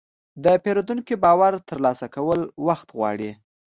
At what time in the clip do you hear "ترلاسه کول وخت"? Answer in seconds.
1.69-2.87